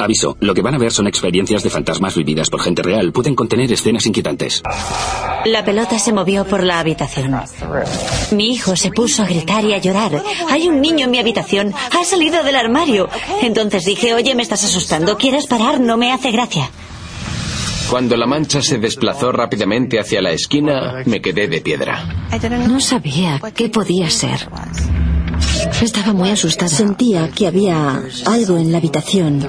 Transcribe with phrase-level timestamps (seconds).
[0.00, 3.10] Aviso, lo que van a ver son experiencias de fantasmas vividas por gente real.
[3.10, 4.62] Pueden contener escenas inquietantes.
[5.44, 7.34] La pelota se movió por la habitación.
[8.30, 10.22] Mi hijo se puso a gritar y a llorar.
[10.50, 11.74] Hay un niño en mi habitación.
[11.74, 13.08] Ha salido del armario.
[13.42, 15.16] Entonces dije, oye, me estás asustando.
[15.16, 15.80] ¿Quieres parar?
[15.80, 16.70] No me hace gracia.
[17.90, 22.28] Cuando la mancha se desplazó rápidamente hacia la esquina, me quedé de piedra.
[22.68, 24.48] No sabía qué podía ser.
[25.82, 26.68] Estaba muy asustada.
[26.68, 29.46] Sentía que había algo en la habitación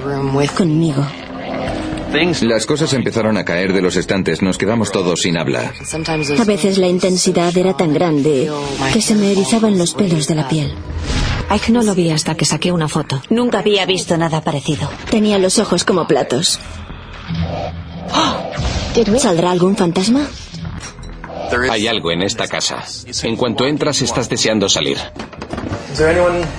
[0.56, 1.04] conmigo.
[2.42, 5.72] Las cosas empezaron a caer de los estantes, nos quedamos todos sin habla.
[6.38, 8.50] A veces la intensidad era tan grande
[8.92, 10.74] que se me erizaban los pelos de la piel.
[11.68, 13.22] No lo vi hasta que saqué una foto.
[13.30, 14.88] Nunca había visto nada parecido.
[15.10, 16.58] Tenía los ojos como platos.
[19.18, 20.26] ¿Saldrá algún fantasma?
[21.70, 22.84] Hay algo en esta casa.
[23.22, 24.98] En cuanto entras estás deseando salir.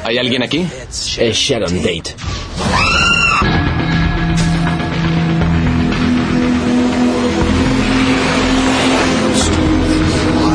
[0.03, 0.67] ¿Hay alguien aquí?
[1.17, 2.16] Es Sharon Date.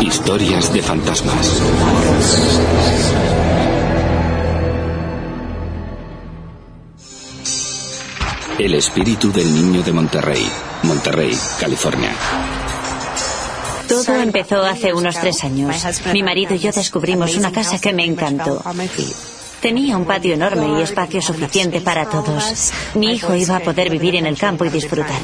[0.01, 1.63] Historias de fantasmas.
[8.59, 10.49] El espíritu del niño de Monterrey,
[10.83, 12.13] Monterrey, California.
[13.89, 15.75] Todo empezó hace unos tres años.
[16.13, 18.63] Mi marido y yo descubrimos una casa que me encantó.
[19.61, 22.73] Tenía un patio enorme y espacio suficiente para todos.
[22.95, 25.21] Mi hijo iba a poder vivir en el campo y disfrutar.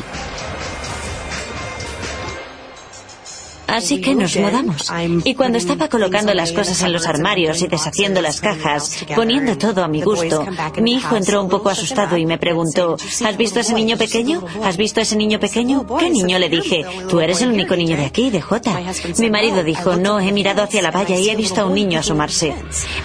[3.83, 4.93] Así que nos mudamos.
[5.25, 9.83] Y cuando estaba colocando las cosas en los armarios y deshaciendo las cajas, poniendo todo
[9.83, 10.47] a mi gusto,
[10.81, 14.45] mi hijo entró un poco asustado y me preguntó, ¿has visto a ese niño pequeño?
[14.63, 15.85] ¿Has visto a ese niño pequeño?
[15.99, 16.39] ¿Qué niño?
[16.39, 18.79] Le dije, tú eres el único niño de aquí, de Jota.
[19.19, 21.99] Mi marido dijo, no, he mirado hacia la valla y he visto a un niño
[21.99, 22.55] asomarse.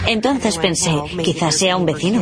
[0.05, 2.21] Entonces pensé, quizás sea un vecino.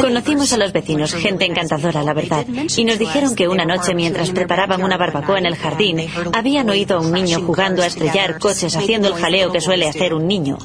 [0.00, 2.44] Conocimos a los vecinos, gente encantadora, la verdad,
[2.76, 6.00] y nos dijeron que una noche mientras preparaban una barbacoa en el jardín,
[6.32, 10.14] habían oído a un niño jugando a estrellar coches haciendo el jaleo que suele hacer
[10.14, 10.58] un niño.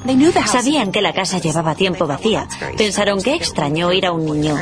[0.47, 2.47] Sabían que la casa llevaba tiempo vacía.
[2.77, 4.55] Pensaron que extraño oír a un niño.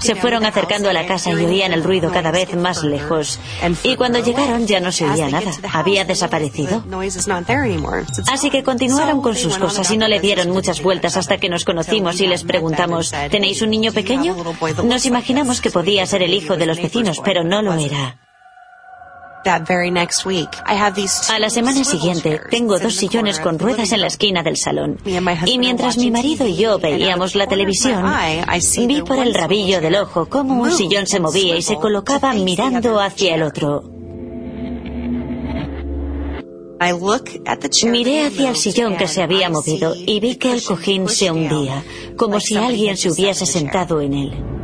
[0.00, 3.38] Se fueron acercando a la casa y oían el ruido cada vez más lejos.
[3.82, 5.52] Y cuando llegaron ya no se oía nada.
[5.72, 6.82] Había desaparecido.
[8.30, 11.64] Así que continuaron con sus cosas y no le dieron muchas vueltas hasta que nos
[11.64, 14.36] conocimos y les preguntamos, ¿tenéis un niño pequeño?
[14.84, 18.18] Nos imaginamos que podía ser el hijo de los vecinos, pero no lo era.
[19.44, 24.98] A la semana siguiente tengo dos sillones con ruedas en la esquina del salón.
[25.46, 28.04] Y mientras mi marido y yo veíamos la televisión,
[28.86, 33.00] vi por el rabillo del ojo cómo un sillón se movía y se colocaba mirando
[33.00, 33.84] hacia el otro.
[37.84, 41.84] Miré hacia el sillón que se había movido y vi que el cojín se hundía,
[42.16, 44.61] como si alguien se hubiese sentado en él.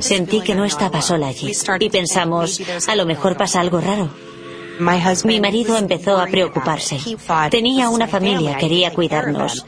[0.00, 4.10] Sentí que no estaba sola allí y pensamos, a lo mejor pasa algo raro.
[5.24, 6.98] Mi marido empezó a preocuparse.
[7.50, 9.64] Tenía una familia, quería cuidarnos.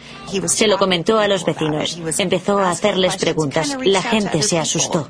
[0.46, 1.98] Se lo comentó a los vecinos.
[2.18, 3.76] Empezó a hacerles preguntas.
[3.84, 5.08] La gente se asustó.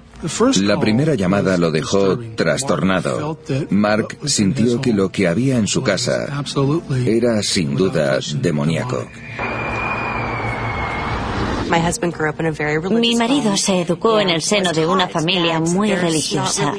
[0.63, 3.39] La primera llamada lo dejó trastornado.
[3.71, 6.45] Mark sintió que lo que había en su casa
[7.07, 9.07] era sin duda demoníaco.
[12.91, 16.75] Mi marido se educó en el seno de una familia muy religiosa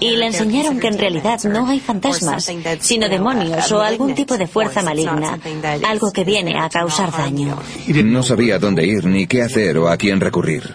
[0.00, 4.46] y le enseñaron que en realidad no hay fantasmas, sino demonios o algún tipo de
[4.46, 5.38] fuerza maligna,
[5.86, 7.58] algo que viene a causar daño.
[8.04, 10.74] No sabía dónde ir ni qué hacer o a quién recurrir.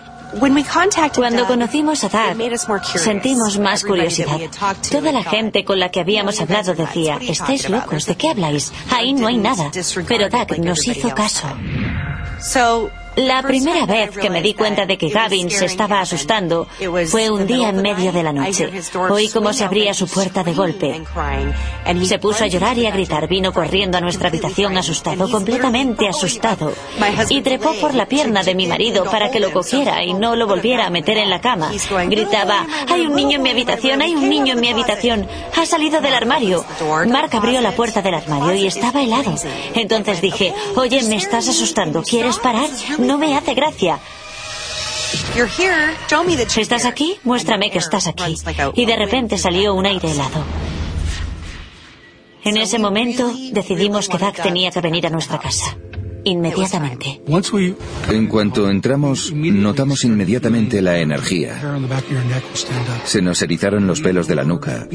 [1.15, 4.37] Cuando conocimos a Doug, sentimos más curiosidad.
[4.91, 8.71] Toda la gente con la que habíamos hablado decía, estáis locos, ¿de qué habláis?
[8.91, 9.71] Ahí no hay nada.
[10.07, 11.47] Pero Doug nos hizo caso.
[13.17, 16.67] La primera vez que me di cuenta de que Gavin se estaba asustando
[17.07, 18.69] fue un día en medio de la noche.
[19.09, 21.01] Oí cómo se abría su puerta de golpe.
[22.03, 23.27] Se puso a llorar y a gritar.
[23.27, 26.71] Vino corriendo a nuestra habitación asustado, completamente asustado.
[27.29, 30.45] Y trepó por la pierna de mi marido para que lo cogiera y no lo
[30.45, 31.71] volviera a meter en la cama.
[32.07, 35.27] Gritaba, hay un niño en mi habitación, hay un niño en mi habitación.
[35.55, 36.63] Ha salido del armario.
[37.07, 39.33] Mark abrió la puerta del armario y estaba helado.
[39.73, 42.69] Entonces dije, oye, me estás asustando, ¿quieres parar?
[43.07, 43.99] No me hace gracia.
[46.57, 47.15] ¿Estás aquí?
[47.23, 48.35] Muéstrame que estás aquí.
[48.75, 50.43] Y de repente salió un aire helado.
[52.43, 55.77] En ese momento decidimos que Doug tenía que venir a nuestra casa.
[56.25, 57.21] Inmediatamente.
[58.09, 61.61] En cuanto entramos, notamos inmediatamente la energía.
[63.05, 64.85] Se nos erizaron los pelos de la nuca.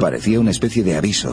[0.00, 1.32] Parecía una especie de aviso.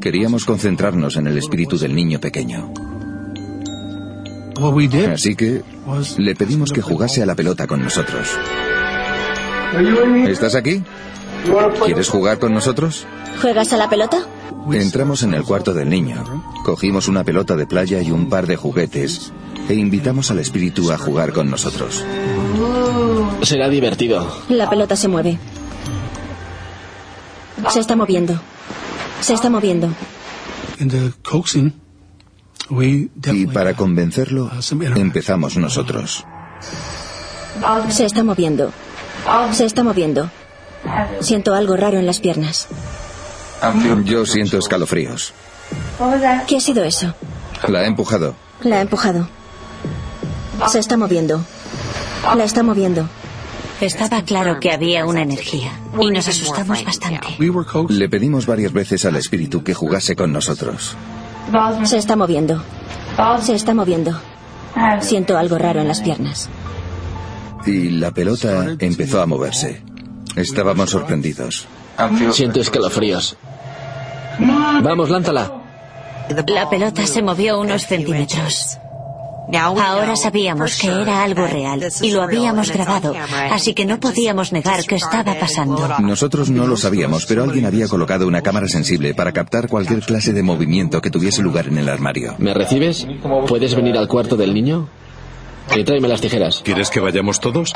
[0.00, 2.72] Queríamos concentrarnos en el espíritu del niño pequeño.
[5.12, 5.62] Así que
[6.18, 8.28] le pedimos que jugase a la pelota con nosotros.
[10.28, 10.82] ¿Estás aquí?
[11.84, 13.06] ¿Quieres jugar con nosotros?
[13.40, 14.26] ¿Juegas a la pelota?
[14.72, 16.24] Entramos en el cuarto del niño,
[16.64, 19.32] cogimos una pelota de playa y un par de juguetes
[19.68, 22.04] e invitamos al espíritu a jugar con nosotros.
[23.42, 24.26] Será divertido.
[24.48, 25.38] La pelota se mueve.
[27.70, 28.40] Se está moviendo.
[29.24, 29.88] Se está moviendo.
[33.32, 34.50] Y para convencerlo,
[34.96, 36.26] empezamos nosotros.
[37.88, 38.70] Se está moviendo.
[39.52, 40.30] Se está moviendo.
[41.20, 42.68] Siento algo raro en las piernas.
[44.04, 45.32] Yo siento escalofríos.
[46.46, 47.14] ¿Qué ha sido eso?
[47.66, 48.34] La ha empujado.
[48.60, 49.26] La ha empujado.
[50.68, 51.42] Se está moviendo.
[52.36, 53.08] La está moviendo.
[53.80, 57.36] Estaba claro que había una energía y nos asustamos bastante.
[57.88, 60.96] Le pedimos varias veces al espíritu que jugase con nosotros.
[61.84, 62.62] Se está moviendo.
[63.40, 64.18] Se está moviendo.
[65.00, 66.48] Siento algo raro en las piernas.
[67.66, 69.82] Y la pelota empezó a moverse.
[70.36, 71.66] Estábamos sorprendidos.
[72.32, 73.36] Siento escalofríos.
[74.38, 75.52] Vamos, lánzala.
[76.48, 78.78] La pelota se movió unos centímetros.
[79.52, 83.14] Ahora sabíamos que era algo real y lo habíamos grabado,
[83.50, 85.88] así que no podíamos negar que estaba pasando.
[86.00, 90.32] Nosotros no lo sabíamos, pero alguien había colocado una cámara sensible para captar cualquier clase
[90.32, 92.34] de movimiento que tuviese lugar en el armario.
[92.38, 93.06] ¿Me recibes?
[93.46, 94.88] ¿Puedes venir al cuarto del niño?
[95.74, 96.62] Y tráeme las tijeras.
[96.64, 97.72] ¿Quieres que vayamos todos?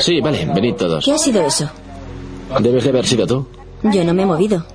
[0.00, 1.04] Sí, vale, venid todos.
[1.04, 1.70] ¿Qué ha sido eso?
[2.60, 3.46] Debes de haber sido tú.
[3.82, 4.66] Yo no me he movido.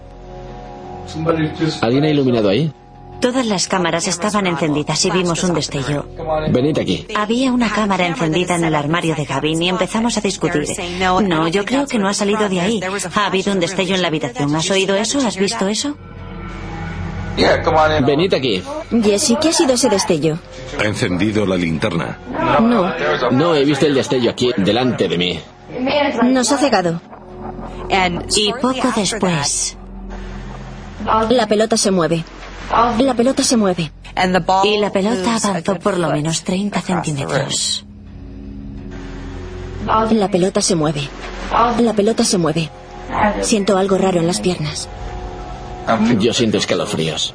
[1.81, 2.71] ¿Alguien ha iluminado ahí?
[3.25, 6.06] Todas las cámaras estaban encendidas y vimos un destello.
[6.51, 7.07] Venid aquí.
[7.16, 10.68] Había una cámara encendida en el armario de Gavin y empezamos a discutir.
[11.24, 12.80] No, yo creo que no ha salido de ahí.
[13.16, 14.56] Ha habido un destello en la habitación.
[14.56, 15.25] ¿Has oído eso?
[15.25, 15.98] ¿Has visto eso?
[18.06, 18.62] Venid aquí.
[18.92, 20.38] Jesse, ¿qué ha sido ese destello?
[20.80, 22.19] Ha encendido la linterna.
[22.62, 25.39] No, No he visto el destello aquí, delante de mí.
[26.25, 27.01] nos ha cegado.
[28.36, 29.75] Y poco después,
[31.30, 32.24] La pelota se mueve.
[32.71, 33.91] La pelota se mueve.
[34.63, 37.85] y la pelota avanzó por lo menos 30 centímetros.
[39.85, 41.07] La pelota se mueve.
[41.79, 42.69] La pelota se mueve.
[43.41, 44.89] Siento algo raro en las piernas.
[46.19, 47.33] Yo siento escalofríos.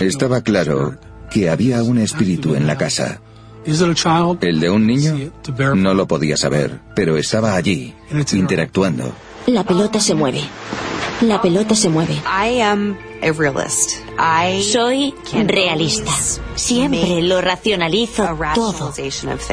[0.00, 0.96] Estaba claro
[1.30, 3.20] que había un espíritu en la casa.
[3.64, 5.32] ¿El de un niño?
[5.76, 7.94] No lo podía saber, pero estaba allí,
[8.32, 9.12] interactuando.
[9.46, 10.40] La pelota se mueve.
[11.22, 12.20] La pelota se mueve.
[14.72, 15.14] Soy
[15.46, 16.10] realista.
[16.56, 18.92] Siempre lo racionalizo todo.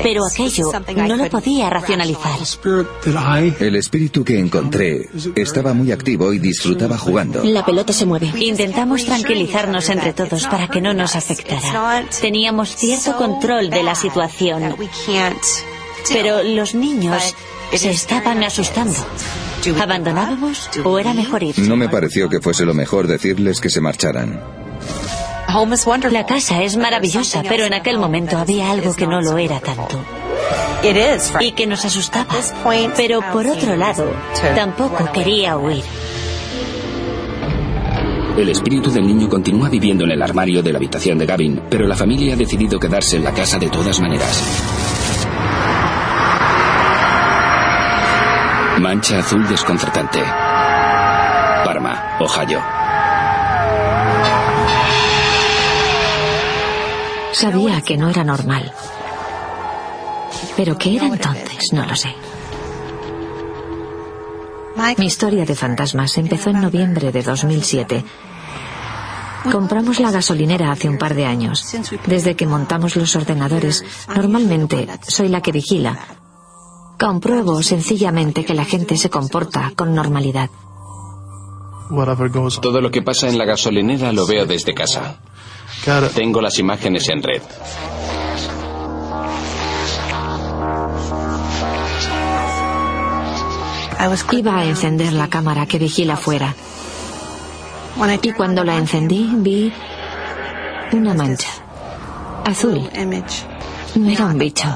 [0.01, 2.39] Pero aquello no lo podía racionalizar.
[3.59, 7.43] El espíritu que encontré estaba muy activo y disfrutaba jugando.
[7.43, 8.33] La pelota se mueve.
[8.39, 12.03] Intentamos tranquilizarnos entre todos para que no nos afectara.
[12.19, 14.75] Teníamos cierto control de la situación.
[16.11, 17.35] Pero los niños
[17.71, 18.95] se estaban asustando.
[19.79, 21.59] ¿Abandonábamos o era mejor ir?
[21.59, 24.41] No me pareció que fuese lo mejor decirles que se marcharan.
[26.11, 29.99] La casa es maravillosa, pero en aquel momento había algo que no lo era tanto.
[31.39, 32.35] Y que nos asustaba.
[32.95, 34.13] Pero por otro lado,
[34.55, 35.83] tampoco quería huir.
[38.37, 41.85] El espíritu del niño continúa viviendo en el armario de la habitación de Gavin, pero
[41.85, 44.78] la familia ha decidido quedarse en la casa de todas maneras.
[48.79, 50.21] Mancha azul desconcertante.
[51.65, 52.61] Parma, Ohio.
[57.33, 58.71] Sabía que no era normal.
[60.55, 61.73] Pero ¿qué era entonces?
[61.73, 62.15] No lo sé.
[64.97, 68.05] Mi historia de fantasmas empezó en noviembre de 2007.
[69.51, 71.65] Compramos la gasolinera hace un par de años.
[72.05, 76.18] Desde que montamos los ordenadores, normalmente soy la que vigila.
[76.99, 80.49] Compruebo sencillamente que la gente se comporta con normalidad.
[82.61, 85.17] Todo lo que pasa en la gasolinera lo veo desde casa.
[86.13, 87.41] Tengo las imágenes en red.
[94.31, 96.53] Iba a encender la cámara que vigila afuera.
[98.21, 99.73] Y cuando la encendí vi
[100.91, 101.49] una mancha.
[102.45, 102.89] Azul.
[103.95, 104.67] No era un bicho.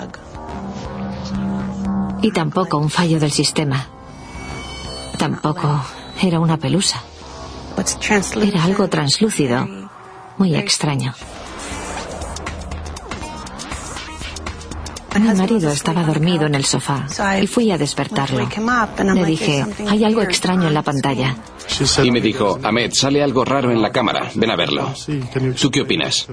[2.23, 3.85] Y tampoco un fallo del sistema.
[5.19, 5.83] Tampoco
[6.21, 7.03] era una pelusa.
[8.41, 9.67] Era algo translúcido,
[10.37, 11.13] muy extraño.
[15.19, 17.05] Mi marido estaba dormido en el sofá
[17.41, 18.47] y fui a despertarlo.
[19.13, 21.35] Le dije, hay algo extraño en la pantalla.
[22.03, 24.93] Y me dijo, Ahmed, sale algo raro en la cámara, ven a verlo.
[25.59, 26.27] ¿Tú qué opinas?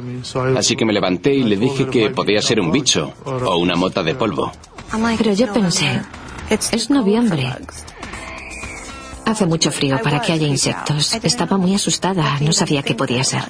[0.56, 4.02] Así que me levanté y le dije que podía ser un bicho o una mota
[4.02, 4.52] de polvo.
[5.18, 6.02] Pero yo pensé,
[6.50, 7.46] es noviembre.
[9.24, 11.14] Hace mucho frío para que haya insectos.
[11.22, 13.44] Estaba muy asustada, no sabía qué podía ser.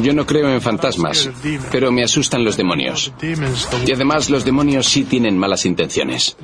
[0.00, 1.28] Yo no creo en fantasmas,
[1.72, 3.12] pero me asustan los demonios.
[3.84, 6.36] Y además los demonios sí tienen malas intenciones.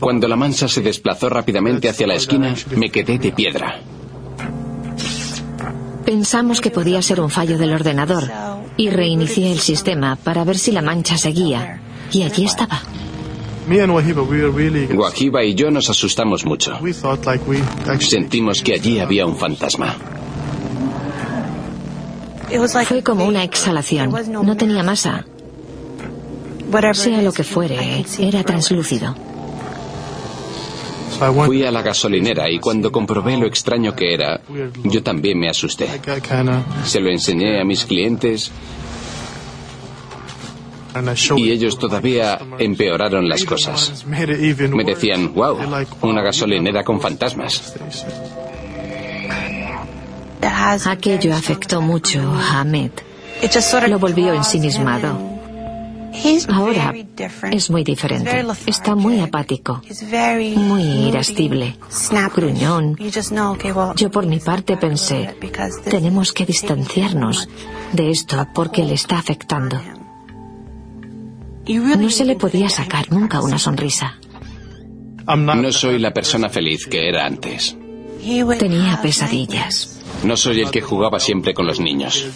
[0.00, 3.80] Cuando la mancha se desplazó rápidamente hacia la esquina, me quedé de piedra.
[6.08, 8.32] Pensamos que podía ser un fallo del ordenador
[8.78, 11.82] y reinicié el sistema para ver si la mancha seguía.
[12.10, 12.80] Y allí estaba.
[13.68, 16.78] Wahiba y yo nos asustamos mucho.
[18.00, 19.96] Sentimos que allí había un fantasma.
[22.86, 24.10] Fue como una exhalación.
[24.30, 25.26] No tenía masa.
[26.94, 29.14] Sea lo que fuere, era translúcido.
[31.18, 34.40] Fui a la gasolinera y cuando comprobé lo extraño que era,
[34.84, 35.88] yo también me asusté.
[36.84, 38.52] Se lo enseñé a mis clientes
[41.36, 44.04] y ellos todavía empeoraron las cosas.
[44.06, 45.58] Me decían, wow,
[46.02, 47.74] una gasolinera con fantasmas.
[50.86, 52.90] Aquello afectó mucho a Ahmed.
[53.88, 55.27] Lo volvió ensimismado.
[56.48, 56.94] Ahora
[57.50, 58.44] es muy diferente.
[58.66, 59.82] Está muy apático,
[60.56, 61.76] muy irascible,
[62.34, 62.96] gruñón.
[63.96, 65.34] Yo por mi parte pensé,
[65.88, 67.48] tenemos que distanciarnos
[67.92, 69.80] de esto porque le está afectando.
[71.66, 74.18] No se le podía sacar nunca una sonrisa.
[75.26, 77.76] No soy la persona feliz que era antes.
[78.58, 80.00] Tenía pesadillas.
[80.24, 82.26] No soy el que jugaba siempre con los niños.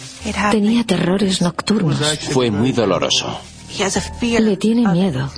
[0.51, 1.99] Tenía terrores nocturnos.
[2.31, 3.39] Fue muy doloroso.
[4.39, 5.29] Le tiene miedo.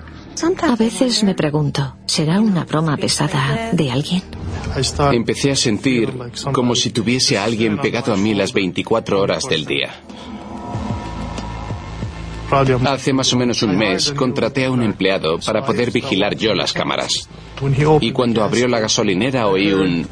[0.63, 4.22] A veces me pregunto, ¿será una broma pesada de alguien?
[5.12, 6.13] Empecé a sentir
[6.51, 9.96] como si tuviese a alguien pegado a mí las 24 horas del día.
[12.51, 16.74] Hace más o menos un mes contraté a un empleado para poder vigilar yo las
[16.74, 17.30] cámaras.
[18.01, 20.08] Y cuando abrió la gasolinera oí un...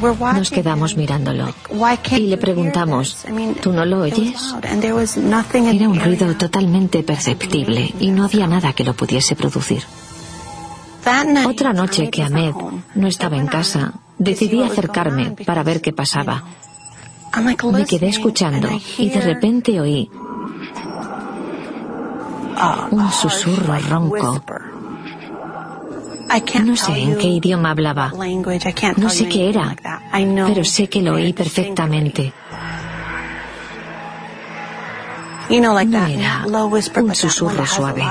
[0.00, 1.52] Nos quedamos mirándolo
[2.10, 3.24] y le preguntamos,
[3.62, 4.54] ¿tú no lo oyes?
[4.72, 9.82] Era un ruido totalmente perceptible y no había nada que lo pudiese producir.
[11.46, 12.54] Otra noche que Ahmed
[12.94, 16.44] no estaba en casa, decidí acercarme para ver qué pasaba.
[17.72, 20.10] Me quedé escuchando y de repente oí
[22.90, 24.42] un susurro ronco
[26.64, 28.12] no sé en qué idioma hablaba.
[28.96, 29.76] No sé qué era,
[30.46, 32.32] pero sé que lo oí perfectamente.
[35.84, 36.46] No era
[37.02, 38.02] un susurro suave,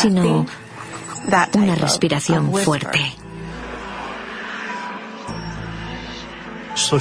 [0.00, 0.46] sino
[1.54, 3.19] una respiración fuerte.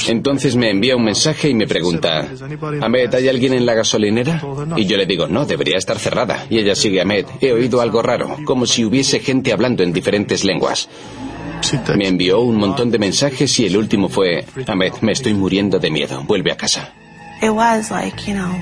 [0.07, 2.27] Entonces me envía un mensaje y me pregunta,
[2.81, 4.41] Ahmed, ¿hay alguien en la gasolinera?
[4.75, 6.45] Y yo le digo, no, debería estar cerrada.
[6.49, 10.43] Y ella sigue, Ahmed, he oído algo raro, como si hubiese gente hablando en diferentes
[10.43, 10.89] lenguas.
[11.95, 15.91] Me envió un montón de mensajes y el último fue, Ahmed, me estoy muriendo de
[15.91, 16.93] miedo, vuelve a casa.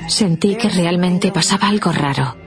[0.08, 2.47] Sentí que realmente pasaba algo raro.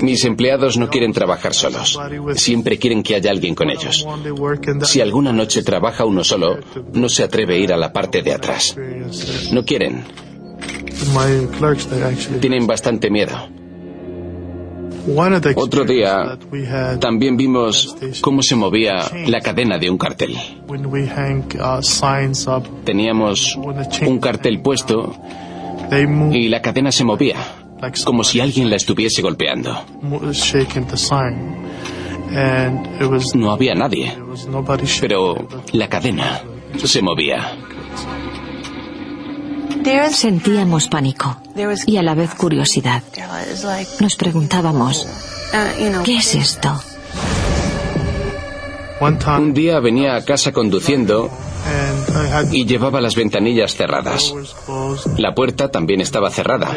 [0.00, 1.98] Mis empleados no quieren trabajar solos.
[2.34, 4.06] Siempre quieren que haya alguien con ellos.
[4.82, 6.58] Si alguna noche trabaja uno solo,
[6.92, 8.76] no se atreve a ir a la parte de atrás.
[9.52, 10.04] No quieren.
[12.40, 13.48] Tienen bastante miedo.
[15.56, 16.38] Otro día
[17.00, 20.36] también vimos cómo se movía la cadena de un cartel.
[22.84, 23.56] Teníamos
[24.06, 25.16] un cartel puesto
[26.32, 27.36] y la cadena se movía
[28.04, 29.84] como si alguien la estuviese golpeando.
[33.34, 34.16] No había nadie,
[35.00, 36.42] pero la cadena
[36.84, 37.56] se movía.
[40.10, 41.40] Sentíamos pánico
[41.86, 43.02] y a la vez curiosidad.
[44.00, 45.06] Nos preguntábamos,
[46.04, 46.78] ¿qué es esto?
[49.00, 51.30] Un día venía a casa conduciendo
[52.50, 54.34] y llevaba las ventanillas cerradas.
[55.16, 56.76] La puerta también estaba cerrada.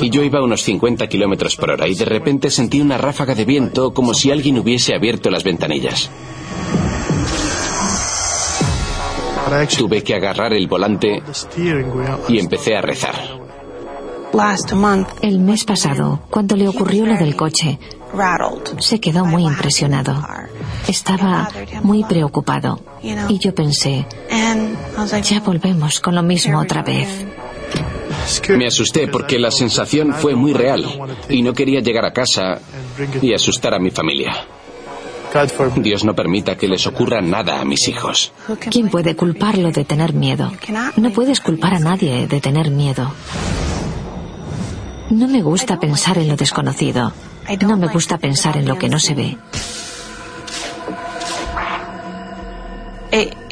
[0.00, 3.34] Y yo iba a unos 50 kilómetros por hora y de repente sentí una ráfaga
[3.34, 6.10] de viento como si alguien hubiese abierto las ventanillas.
[9.76, 11.22] Tuve que agarrar el volante
[12.28, 13.14] y empecé a rezar.
[15.22, 17.78] El mes pasado, cuando le ocurrió lo del coche,
[18.78, 20.14] Se quedó muy impresionado.
[20.88, 21.48] Estaba
[21.82, 22.80] muy preocupado.
[23.28, 24.06] Y yo pensé,
[25.22, 27.26] ya volvemos con lo mismo otra vez.
[28.56, 30.84] Me asusté porque la sensación fue muy real
[31.28, 32.60] y no quería llegar a casa
[33.20, 34.32] y asustar a mi familia.
[35.76, 38.32] Dios no permita que les ocurra nada a mis hijos.
[38.70, 40.52] ¿Quién puede culparlo de tener miedo?
[40.96, 43.12] No puedes culpar a nadie de tener miedo.
[45.10, 47.12] No me gusta pensar en lo desconocido.
[47.60, 49.36] No me gusta pensar en lo que no se ve.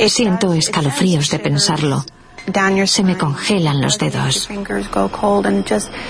[0.09, 2.05] Siento escalofríos de pensarlo.
[2.87, 4.49] Se me congelan los dedos.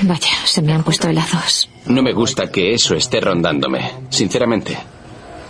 [0.03, 1.69] Vaya, se me han puesto helados.
[1.87, 4.79] No me gusta que eso esté rondándome, sinceramente.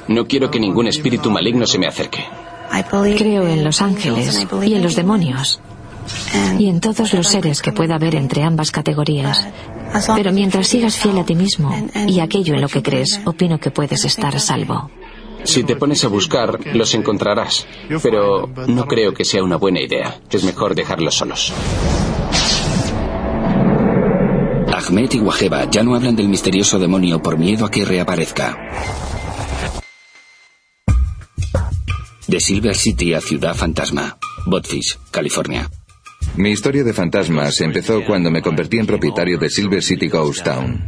[0.09, 2.25] No quiero que ningún espíritu maligno se me acerque.
[3.17, 5.61] Creo en los ángeles y en los demonios
[6.59, 9.47] y en todos los seres que pueda haber entre ambas categorías.
[10.17, 11.75] Pero mientras sigas fiel a ti mismo
[12.07, 14.91] y aquello en lo que crees, opino que puedes estar a salvo.
[15.45, 17.67] Si te pones a buscar, los encontrarás.
[18.03, 20.21] Pero no creo que sea una buena idea.
[20.31, 21.53] Es mejor dejarlos solos.
[24.73, 28.59] Ahmed y Wajeba ya no hablan del misterioso demonio por miedo a que reaparezca.
[32.27, 35.69] De Silver City a Ciudad Fantasma, Botfish, California.
[36.37, 40.83] Mi historia de fantasmas empezó cuando me convertí en propietario de Silver City Ghost Town.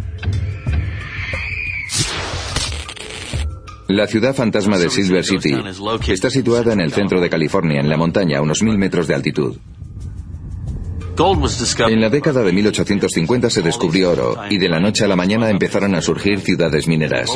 [3.94, 5.54] La ciudad fantasma de Silver City
[6.08, 9.14] está situada en el centro de California, en la montaña, a unos mil metros de
[9.14, 9.56] altitud.
[11.16, 15.48] En la década de 1850 se descubrió oro y de la noche a la mañana
[15.48, 17.30] empezaron a surgir ciudades mineras.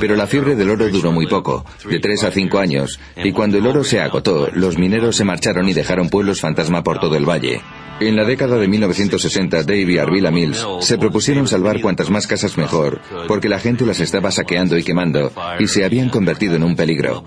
[0.00, 3.58] Pero la fiebre del oro duró muy poco, de tres a cinco años, y cuando
[3.58, 7.24] el oro se agotó, los mineros se marcharon y dejaron pueblos fantasma por todo el
[7.24, 7.60] valle.
[8.00, 12.56] En la década de 1960, Dave y Arvila Mills se propusieron salvar cuantas más casas
[12.56, 16.76] mejor, porque la gente las estaba saqueando y quemando, y se habían convertido en un
[16.76, 17.22] peligro.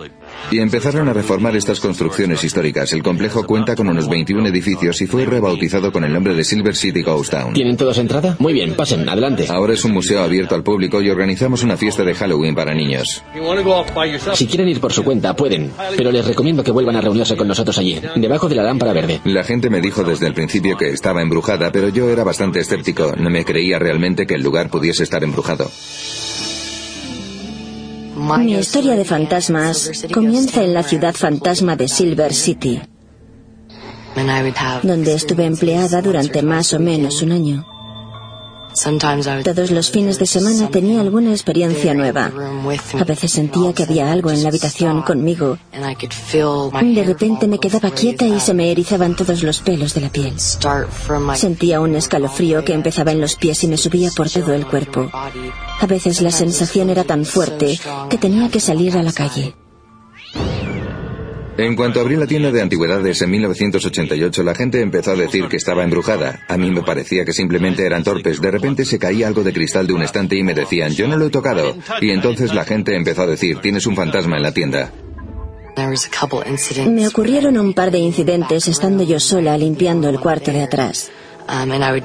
[0.52, 2.94] Y empezaron a reformar estas construcciones históricas.
[2.94, 6.76] El complejo cuenta con unos 21 edificios y fue rebautizado con el nombre de Silver
[6.76, 7.54] City Ghost Town.
[7.54, 8.36] ¿Tienen todos entrada?
[8.40, 9.48] Muy bien, pasen, adelante.
[9.50, 13.24] Ahora es un museo abierto al público y organizamos una fiesta de Halloween para niños.
[14.34, 17.48] Si quieren ir por su cuenta, pueden, pero les recomiendo que vuelvan a reunirse con
[17.48, 19.22] nosotros allí, debajo de la lámpara verde.
[19.26, 23.13] La gente me dijo desde el principio que estaba embrujada, pero yo era bastante escéptico.
[23.17, 25.70] No me creía realmente que el lugar pudiese estar embrujado.
[28.15, 32.80] Mi historia de fantasmas comienza en la ciudad fantasma de Silver City,
[34.84, 37.73] donde estuve empleada durante más o menos un año.
[39.44, 42.32] Todos los fines de semana tenía alguna experiencia nueva.
[43.00, 45.58] A veces sentía que había algo en la habitación conmigo.
[45.72, 50.34] De repente me quedaba quieta y se me erizaban todos los pelos de la piel.
[51.36, 55.10] Sentía un escalofrío que empezaba en los pies y me subía por todo el cuerpo.
[55.12, 59.54] A veces la sensación era tan fuerte que tenía que salir a la calle.
[61.56, 65.58] En cuanto abrí la tienda de antigüedades en 1988, la gente empezó a decir que
[65.58, 66.39] estaba embrujada.
[66.48, 68.42] A mí me parecía que simplemente eran torpes.
[68.42, 71.16] De repente se caía algo de cristal de un estante y me decían, yo no
[71.16, 71.76] lo he tocado.
[72.02, 74.92] Y entonces la gente empezó a decir, tienes un fantasma en la tienda.
[76.88, 81.12] Me ocurrieron un par de incidentes estando yo sola limpiando el cuarto de atrás.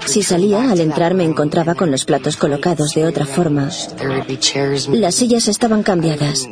[0.07, 3.68] Si salía, al entrar me encontraba con los platos colocados de otra forma.
[4.92, 6.48] Las sillas estaban cambiadas.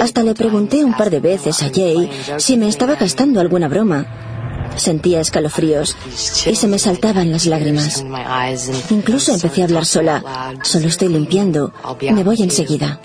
[0.00, 4.06] Hasta le pregunté un par de veces a Jay si me estaba gastando alguna broma.
[4.76, 5.96] Sentía escalofríos
[6.46, 8.04] y se me saltaban las lágrimas.
[8.90, 10.54] Incluso empecé a hablar sola.
[10.62, 11.72] Solo estoy limpiando.
[12.00, 13.00] Me voy enseguida.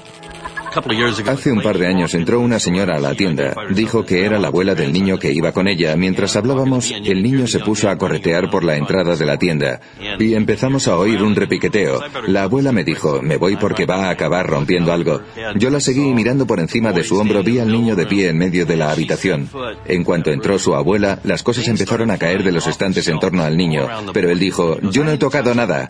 [1.28, 3.56] Hace un par de años entró una señora a la tienda.
[3.72, 5.96] Dijo que era la abuela del niño que iba con ella.
[5.96, 9.80] Mientras hablábamos, el niño se puso a corretear por la entrada de la tienda.
[10.20, 12.02] Y empezamos a oír un repiqueteo.
[12.28, 15.22] La abuela me dijo, me voy porque va a acabar rompiendo algo.
[15.56, 18.38] Yo la seguí mirando por encima de su hombro vi al niño de pie en
[18.38, 19.50] medio de la habitación.
[19.86, 23.44] En cuanto entró su abuela, las cosas empezaron a caer de los estantes en torno
[23.44, 23.88] al niño.
[24.14, 25.88] Pero él dijo, yo no he tocado nada.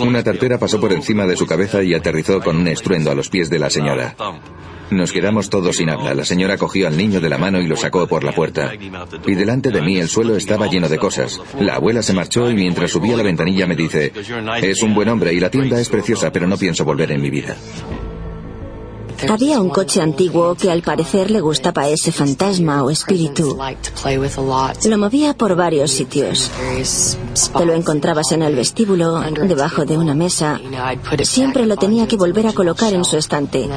[0.00, 3.28] Una tartera pasó por encima de su cabeza y aterrizó con un estruendo a los
[3.28, 4.14] pies de la señora.
[4.90, 6.14] Nos quedamos todos sin habla.
[6.14, 8.72] La señora cogió al niño de la mano y lo sacó por la puerta.
[9.26, 11.40] Y delante de mí el suelo estaba lleno de cosas.
[11.60, 14.12] La abuela se marchó y mientras subía la ventanilla me dice,
[14.62, 17.30] es un buen hombre y la tienda es preciosa, pero no pienso volver en mi
[17.30, 17.56] vida.
[19.26, 23.58] Había un coche antiguo que al parecer le gustaba a ese fantasma o espíritu.
[24.84, 26.50] Lo movía por varios sitios.
[27.56, 30.60] Te lo encontrabas en el vestíbulo, debajo de una mesa.
[31.22, 33.68] Siempre lo tenía que volver a colocar en su estante.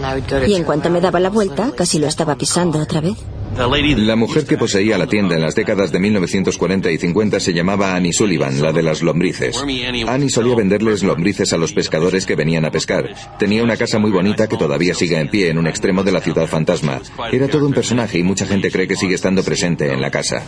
[0.47, 3.17] Y en cuanto me daba la vuelta, casi lo estaba pisando otra vez.
[3.57, 7.95] La mujer que poseía la tienda en las décadas de 1940 y 50 se llamaba
[7.95, 9.61] Annie Sullivan, la de las lombrices.
[10.07, 13.09] Annie solía venderles lombrices a los pescadores que venían a pescar.
[13.37, 16.21] Tenía una casa muy bonita que todavía sigue en pie en un extremo de la
[16.21, 17.01] ciudad fantasma.
[17.31, 20.43] Era todo un personaje y mucha gente cree que sigue estando presente en la casa.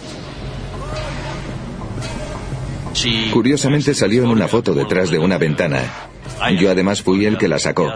[3.31, 6.12] Curiosamente salió en una foto detrás de una ventana.
[6.59, 7.91] Yo además fui el que la sacó.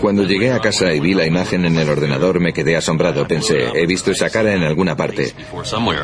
[0.00, 3.26] Cuando llegué a casa y vi la imagen en el ordenador me quedé asombrado.
[3.26, 5.32] Pensé, he visto esa cara en alguna parte.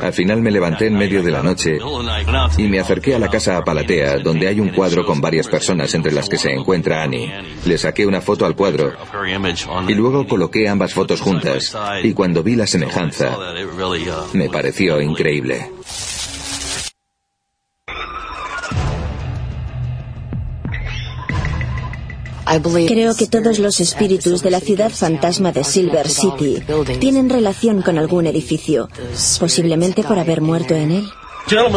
[0.02, 1.78] Al final me levanté en medio de la noche
[2.58, 6.12] y me acerqué a la casa Apalatea, donde hay un cuadro con varias personas entre
[6.12, 7.32] las que se encuentra Annie.
[7.64, 8.92] Le saqué una foto al cuadro
[9.88, 11.76] y luego coloqué ambas fotos juntas.
[12.02, 13.36] Y cuando vi la semejanza,
[14.32, 15.70] me pareció increíble.
[22.62, 26.62] Creo que todos los espíritus de la ciudad fantasma de Silver City
[27.00, 28.88] tienen relación con algún edificio,
[29.40, 31.04] posiblemente por haber muerto en él.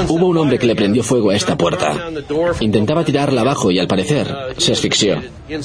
[0.07, 2.09] Hubo un hombre que le prendió fuego a esta puerta.
[2.59, 5.21] Intentaba tirarla abajo y al parecer se asfixió.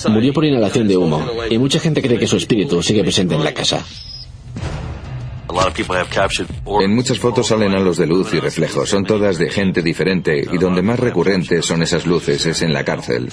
[0.08, 3.44] Murió por inhalación de humo y mucha gente cree que su espíritu sigue presente en
[3.44, 3.84] la casa.
[6.80, 8.88] En muchas fotos salen halos de luz y reflejos.
[8.88, 12.84] Son todas de gente diferente y donde más recurrentes son esas luces es en la
[12.84, 13.28] cárcel.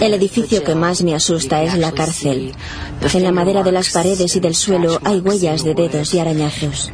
[0.00, 2.52] El edificio que más me asusta es la cárcel.
[3.12, 6.92] En la madera de las paredes y del suelo hay huellas de dedos y arañazos.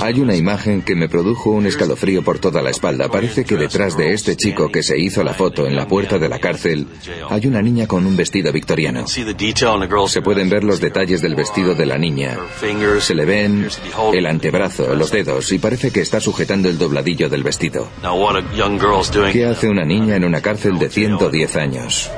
[0.00, 3.08] Hay una imagen que me produjo un escalofrío por toda la espalda.
[3.08, 6.28] Parece que detrás de este chico que se hizo la foto en la puerta de
[6.28, 6.86] la cárcel
[7.28, 9.06] hay una niña con un vestido victoriano.
[9.06, 12.38] Se pueden ver los detalles del vestido de la niña.
[13.00, 13.68] Se le ven
[14.12, 17.88] el antebrazo, los dedos y parece que está sujetando el dobladillo del vestido.
[19.32, 22.10] ¿Qué hace una niña en una cárcel de 110 años?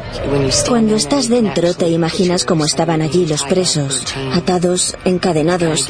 [0.69, 5.89] Cuando estás dentro te imaginas cómo estaban allí los presos, atados, encadenados.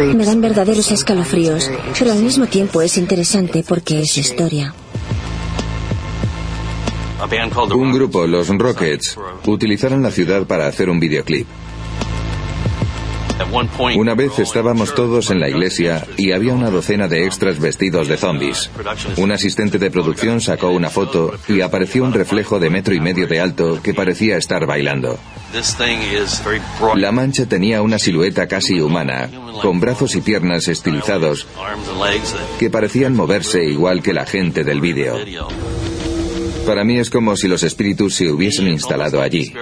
[0.00, 4.74] Me dan verdaderos escalofríos, pero al mismo tiempo es interesante porque es historia.
[7.74, 11.46] Un grupo, los Rockets, utilizaron la ciudad para hacer un videoclip.
[13.96, 18.16] Una vez estábamos todos en la iglesia y había una docena de extras vestidos de
[18.16, 18.70] zombies.
[19.16, 23.26] Un asistente de producción sacó una foto y apareció un reflejo de metro y medio
[23.26, 25.18] de alto que parecía estar bailando.
[26.96, 29.30] La mancha tenía una silueta casi humana,
[29.62, 31.46] con brazos y piernas estilizados
[32.58, 35.16] que parecían moverse igual que la gente del vídeo.
[36.66, 39.52] Para mí es como si los espíritus se hubiesen instalado allí,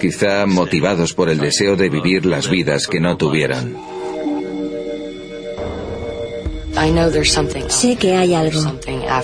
[0.00, 3.76] quizá motivados por el deseo de vivir las vidas que no tuvieron.
[7.68, 8.60] Sé que hay algo.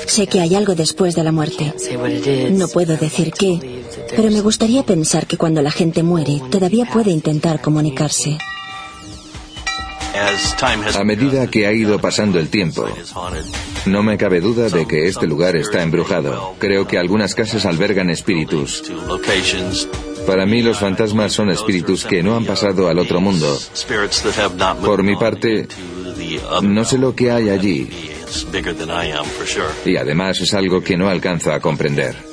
[0.07, 1.75] Sé que hay algo después de la muerte.
[2.53, 3.82] No puedo decir qué,
[4.15, 8.39] pero me gustaría pensar que cuando la gente muere todavía puede intentar comunicarse.
[10.95, 12.87] A medida que ha ido pasando el tiempo,
[13.87, 16.55] no me cabe duda de que este lugar está embrujado.
[16.59, 18.83] Creo que algunas casas albergan espíritus.
[20.27, 23.59] Para mí los fantasmas son espíritus que no han pasado al otro mundo.
[24.85, 25.67] Por mi parte,
[26.63, 27.89] no sé lo que hay allí.
[29.85, 32.32] Y además es algo que no alcanzo a comprender.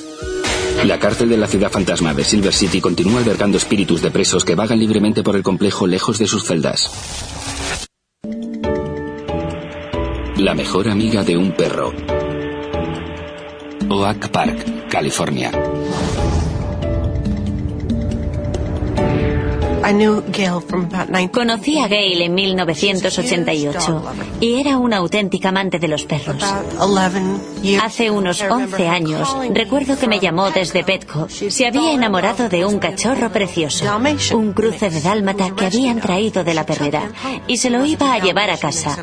[0.86, 4.56] La cárcel de la ciudad fantasma de Silver City continúa albergando espíritus de presos que
[4.56, 6.90] vagan libremente por el complejo lejos de sus celdas.
[10.38, 11.94] La mejor amiga de un perro.
[13.90, 15.52] Oak Park, California.
[21.32, 24.04] Conocí a Gail en 1988
[24.40, 26.44] y era una auténtica amante de los perros.
[27.82, 31.28] Hace unos 11 años recuerdo que me llamó desde Petco.
[31.30, 33.86] Se había enamorado de un cachorro precioso,
[34.34, 37.12] un cruce de dálmata que habían traído de la perrera
[37.48, 38.96] y se lo iba a llevar a casa.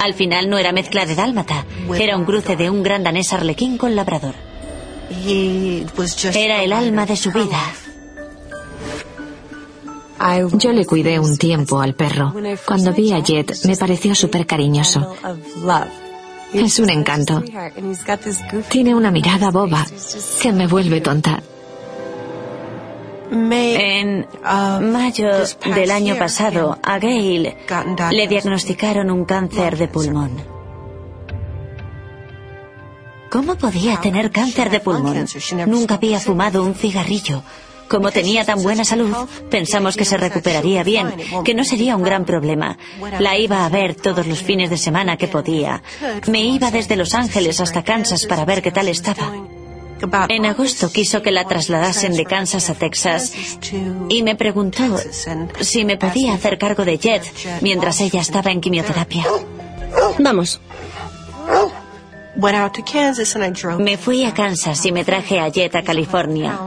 [0.00, 1.64] Al final no era mezcla de dálmata,
[1.98, 4.34] era un cruce de un gran danés arlequín con labrador.
[6.34, 7.58] Era el alma de su vida.
[10.52, 12.34] Yo le cuidé un tiempo al perro.
[12.66, 15.16] Cuando vi a Jet me pareció súper cariñoso.
[16.52, 17.42] Es un encanto.
[18.68, 19.86] Tiene una mirada boba
[20.42, 21.42] que me vuelve tonta.
[23.32, 24.26] En
[24.92, 25.30] mayo
[25.74, 27.54] del año pasado, a Gail
[28.10, 30.32] le diagnosticaron un cáncer de pulmón.
[33.30, 35.24] ¿Cómo podía tener cáncer de pulmón?
[35.66, 37.42] Nunca había fumado un cigarrillo.
[37.90, 39.12] Como tenía tan buena salud,
[39.50, 41.12] pensamos que se recuperaría bien,
[41.44, 42.78] que no sería un gran problema.
[43.18, 45.82] La iba a ver todos los fines de semana que podía.
[46.28, 49.34] Me iba desde Los Ángeles hasta Kansas para ver qué tal estaba.
[50.28, 53.32] En agosto quiso que la trasladasen de Kansas a Texas
[54.08, 54.84] y me preguntó
[55.60, 57.24] si me podía hacer cargo de Jet
[57.60, 59.26] mientras ella estaba en quimioterapia.
[60.20, 60.60] Vamos.
[63.78, 66.58] Me fui a Kansas y me traje a Jet a California.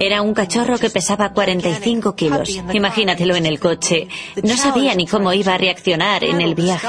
[0.00, 2.60] Era un cachorro que pesaba 45 kilos.
[2.72, 4.08] Imagínatelo en el coche.
[4.42, 6.88] No sabía ni cómo iba a reaccionar en el viaje.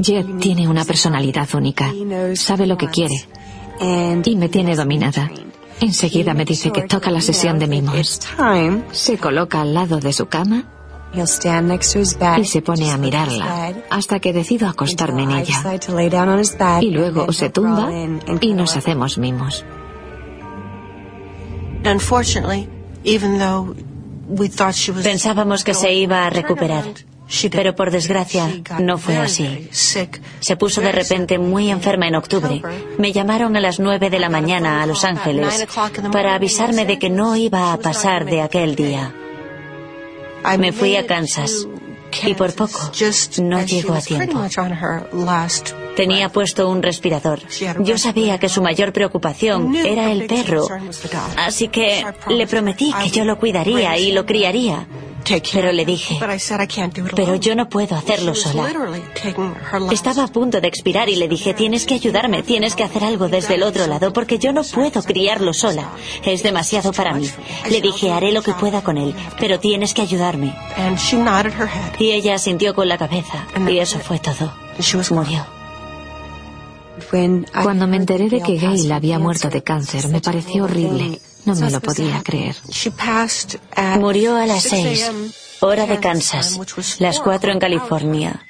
[0.00, 1.92] Jet tiene una personalidad única.
[2.34, 3.16] Sabe lo que quiere.
[3.80, 5.30] Y me tiene dominada.
[5.80, 8.20] Enseguida me dice que toca la sesión de mimos.
[8.92, 10.64] Se coloca al lado de su cama
[11.24, 15.62] y se pone a mirarla hasta que decido acostarme en ella.
[16.80, 17.90] Y luego se tumba
[18.40, 19.64] y nos hacemos mimos.
[25.02, 26.84] Pensábamos que se iba a recuperar.
[27.50, 28.48] Pero por desgracia
[28.80, 29.68] no fue así.
[29.70, 32.62] Se puso de repente muy enferma en octubre.
[32.98, 35.66] Me llamaron a las nueve de la mañana a Los Ángeles
[36.10, 39.14] para avisarme de que no iba a pasar de aquel día.
[40.56, 41.66] Me fui a Kansas
[42.24, 42.90] y por poco
[43.38, 44.40] no llegó a tiempo.
[45.96, 47.40] Tenía puesto un respirador.
[47.80, 50.66] Yo sabía que su mayor preocupación era el perro,
[51.36, 54.86] así que le prometí que yo lo cuidaría y lo criaría.
[55.52, 56.18] Pero le dije,
[57.14, 58.68] pero yo no puedo hacerlo sola.
[59.90, 63.28] Estaba a punto de expirar y le dije, tienes que ayudarme, tienes que hacer algo
[63.28, 65.90] desde el otro lado, porque yo no puedo criarlo sola.
[66.24, 67.28] Es demasiado para mí.
[67.70, 70.54] Le dije, haré lo que pueda con él, pero tienes que ayudarme.
[71.98, 74.52] Y ella asintió con la cabeza, y eso fue todo.
[75.10, 75.44] Murió.
[77.62, 81.20] Cuando me enteré de que Gail había muerto de cáncer, me pareció horrible.
[81.48, 82.56] No me lo podía creer.
[83.98, 85.10] Murió a las seis,
[85.60, 86.58] hora de Kansas,
[86.98, 88.44] las cuatro en California.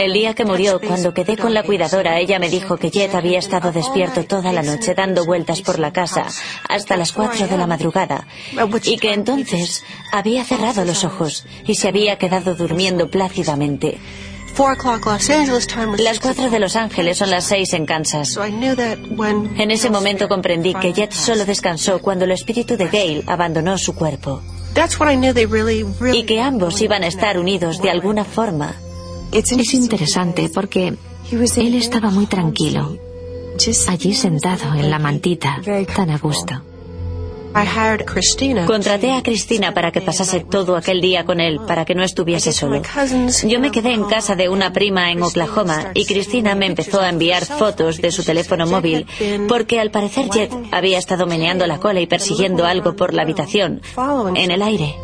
[0.00, 3.38] El día que murió, cuando quedé con la cuidadora, ella me dijo que Jet había
[3.38, 6.24] estado despierto toda la noche dando vueltas por la casa
[6.70, 8.26] hasta las cuatro de la madrugada
[8.82, 14.00] y que entonces había cerrado los ojos y se había quedado durmiendo plácidamente.
[15.98, 18.38] Las cuatro de Los Ángeles son las seis en Kansas.
[18.38, 23.94] En ese momento comprendí que Jet solo descansó cuando el espíritu de Gail abandonó su
[23.94, 24.42] cuerpo.
[26.12, 28.74] Y que ambos iban a estar unidos de alguna forma.
[29.32, 30.94] Es interesante porque
[31.28, 32.96] él estaba muy tranquilo,
[33.88, 35.60] allí sentado en la mantita,
[35.94, 36.73] tan a gusto.
[38.66, 42.52] Contraté a Cristina para que pasase todo aquel día con él, para que no estuviese
[42.52, 42.82] solo.
[43.46, 47.08] Yo me quedé en casa de una prima en Oklahoma y Cristina me empezó a
[47.08, 49.06] enviar fotos de su teléfono móvil,
[49.48, 53.80] porque al parecer Jet había estado meneando la cola y persiguiendo algo por la habitación,
[54.34, 54.96] en el aire.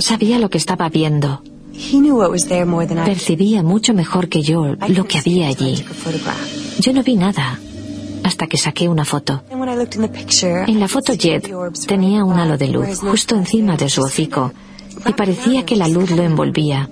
[0.00, 1.42] Sabía lo que estaba viendo.
[3.04, 5.84] Percibía mucho mejor que yo lo que había allí.
[6.80, 7.60] Yo no vi nada
[8.26, 9.42] hasta que saqué una foto.
[9.50, 11.48] En la foto Jet
[11.86, 14.52] tenía un halo de luz justo encima de su hocico
[15.06, 16.90] y parecía que la luz lo envolvía.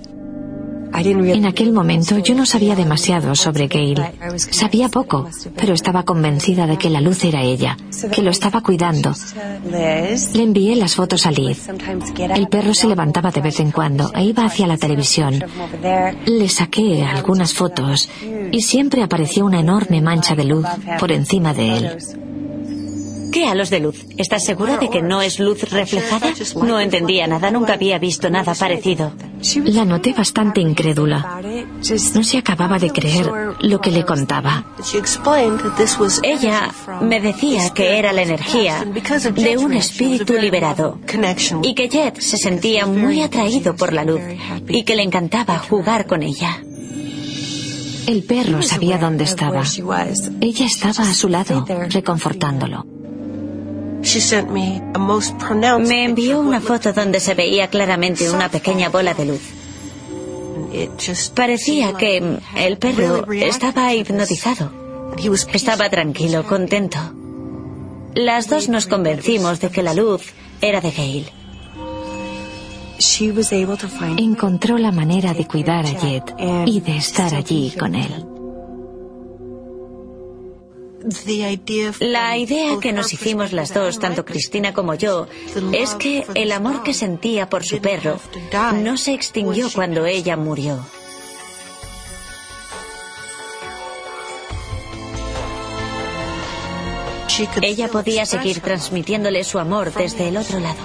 [0.93, 4.01] En aquel momento yo no sabía demasiado sobre Gail.
[4.37, 7.77] Sabía poco, pero estaba convencida de que la luz era ella,
[8.11, 9.13] que lo estaba cuidando.
[9.69, 11.67] Le envié las fotos a Liz.
[12.17, 15.43] El perro se levantaba de vez en cuando e iba hacia la televisión.
[16.25, 18.09] Le saqué algunas fotos
[18.51, 20.65] y siempre aparecía una enorme mancha de luz
[20.99, 21.97] por encima de él.
[23.35, 24.05] ¿Qué halos de luz?
[24.15, 26.31] ¿Estás segura de que no es luz reflejada?
[26.63, 29.11] No entendía nada, nunca había visto nada parecido.
[29.65, 31.41] La noté bastante incrédula.
[32.13, 34.63] No se acababa de creer lo que le contaba.
[36.23, 36.71] Ella
[37.01, 40.99] me decía que era la energía de un espíritu liberado
[41.61, 44.21] y que Jet se sentía muy atraído por la luz
[44.69, 46.63] y que le encantaba jugar con ella.
[48.07, 49.61] El perro sabía dónde estaba.
[50.39, 52.94] Ella estaba a su lado, reconfortándolo.
[55.79, 59.41] Me envió una foto donde se veía claramente una pequeña bola de luz.
[61.33, 64.71] Parecía que el perro estaba hipnotizado.
[65.53, 66.99] Estaba tranquilo, contento.
[68.13, 71.31] Las dos nos convencimos de que la luz era de Gail.
[74.17, 76.33] Encontró la manera de cuidar a Jet
[76.65, 78.34] y de estar allí con él.
[81.99, 85.27] La idea que nos hicimos las dos, tanto Cristina como yo,
[85.71, 88.19] es que el amor que sentía por su perro
[88.83, 90.79] no se extinguió cuando ella murió.
[97.61, 100.77] Ella podía seguir transmitiéndole su amor desde el otro lado.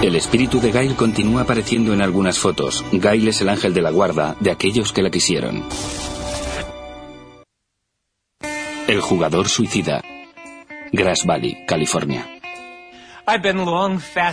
[0.00, 2.84] El espíritu de Gail continúa apareciendo en algunas fotos.
[2.92, 5.64] Gail es el ángel de la guarda de aquellos que la quisieron.
[8.88, 10.02] El jugador suicida.
[10.92, 12.26] Grass Valley, California.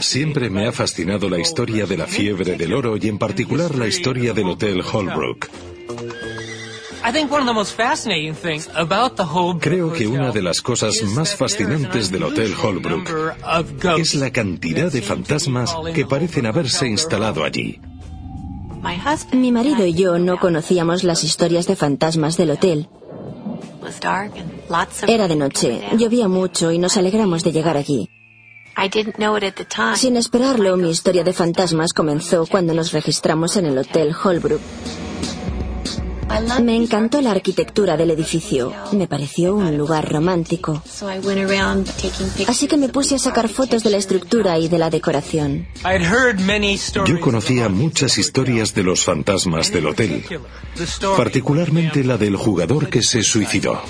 [0.01, 3.87] Siempre me ha fascinado la historia de la fiebre del oro y en particular la
[3.87, 5.49] historia del Hotel Holbrook.
[9.59, 13.09] Creo que una de las cosas más fascinantes del Hotel Holbrook
[13.97, 17.79] es la cantidad de fantasmas que parecen haberse instalado allí.
[19.33, 22.89] Mi marido y yo no conocíamos las historias de fantasmas del hotel.
[25.07, 28.09] Era de noche, llovía mucho y nos alegramos de llegar allí.
[29.95, 34.61] Sin esperarlo, mi historia de fantasmas comenzó cuando nos registramos en el Hotel Holbrook.
[36.61, 38.73] Me encantó la arquitectura del edificio.
[38.93, 40.81] Me pareció un lugar romántico.
[42.47, 45.67] Así que me puse a sacar fotos de la estructura y de la decoración.
[47.05, 50.23] Yo conocía muchas historias de los fantasmas del hotel,
[51.17, 53.81] particularmente la del jugador que se suicidó.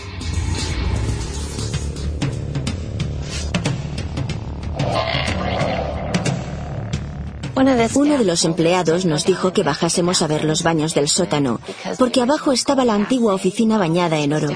[7.96, 11.60] Uno de los empleados nos dijo que bajásemos a ver los baños del sótano,
[11.98, 14.50] porque abajo estaba la antigua oficina bañada en oro.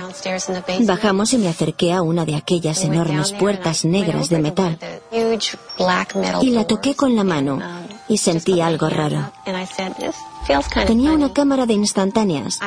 [0.81, 4.77] Bajamos y me acerqué a una de aquellas enormes puertas negras de metal
[6.41, 7.59] y la toqué con la mano
[8.07, 9.31] y sentí algo raro.
[10.85, 12.59] Tenía una cámara de instantáneas.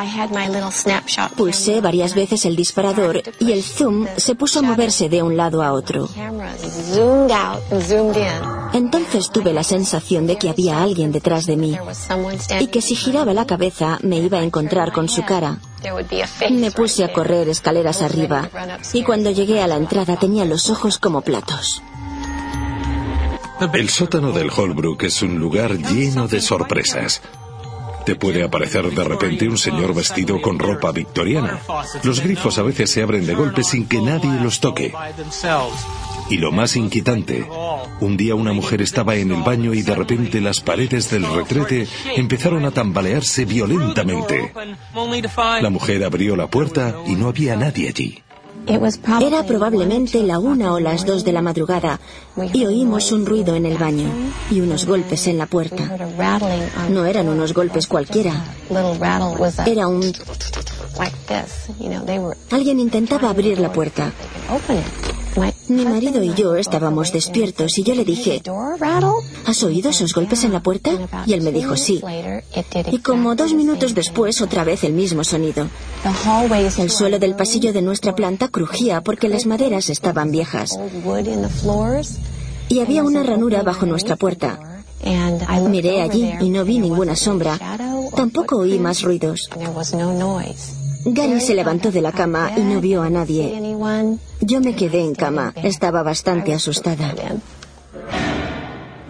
[1.37, 5.63] Pulsé varias veces el disparador y el zoom se puso a moverse de un lado
[5.63, 6.09] a otro.
[8.73, 11.77] Entonces tuve la sensación de que había alguien detrás de mí
[12.61, 15.59] y que si giraba la cabeza me iba a encontrar con su cara.
[16.51, 18.49] Me puse a correr escaleras arriba
[18.93, 21.83] y cuando llegué a la entrada tenía los ojos como platos.
[23.73, 27.23] El sótano del Holbrook es un lugar lleno de sorpresas.
[28.05, 31.61] Te puede aparecer de repente un señor vestido con ropa victoriana.
[32.05, 34.93] Los grifos a veces se abren de golpe sin que nadie los toque.
[36.29, 37.47] Y lo más inquietante,
[38.01, 41.87] un día una mujer estaba en el baño y de repente las paredes del retrete
[42.17, 44.53] empezaron a tambalearse violentamente.
[45.61, 48.23] La mujer abrió la puerta y no había nadie allí.
[49.21, 52.01] Era probablemente la una o las dos de la madrugada
[52.53, 54.09] y oímos un ruido en el baño
[54.51, 55.97] y unos golpes en la puerta.
[56.91, 58.33] No eran unos golpes cualquiera.
[59.67, 60.13] Era un...
[62.51, 64.13] Alguien intentaba abrir la puerta.
[65.69, 68.43] Mi marido y yo estábamos despiertos y yo le dije,
[69.47, 70.91] ¿has oído esos golpes en la puerta?
[71.27, 72.01] Y él me dijo sí.
[72.91, 75.69] Y como dos minutos después, otra vez el mismo sonido.
[76.79, 80.79] El suelo del pasillo de nuestra planta crujía porque las maderas estaban viejas.
[82.69, 84.59] Y había una ranura bajo nuestra puerta.
[85.69, 87.59] Miré allí y no vi ninguna sombra.
[88.15, 89.51] Tampoco oí más ruidos.
[91.09, 93.63] Gary se levantó de la cama y no vio a nadie.
[94.41, 95.55] Yo me quedé en cama.
[95.63, 97.15] Estaba bastante asustada.